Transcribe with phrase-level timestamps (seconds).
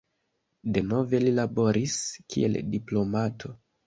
[0.77, 1.97] Denove li laboris
[2.35, 3.53] kiel diplomato.